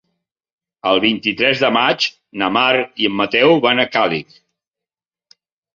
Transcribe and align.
El 0.91 1.01
vint-i-tres 1.03 1.61
de 1.65 1.71
maig 1.77 2.09
na 2.43 2.49
Mar 2.59 2.73
i 2.81 3.11
en 3.11 3.15
Mateu 3.21 3.55
van 3.69 3.87
a 3.87 3.91
Càlig. 3.99 4.37